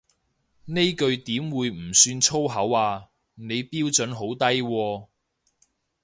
[0.65, 5.07] 呢句點會唔算粗口啊，你標準好低喎